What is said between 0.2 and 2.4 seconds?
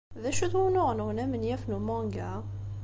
D acu-t wunuɣ-nwen amenyaf n umanga?